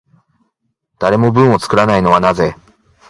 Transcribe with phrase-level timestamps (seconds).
[0.97, 2.55] 誰も文を作らないのはなぜ？